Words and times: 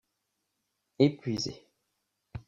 Épuisé. 0.97 1.67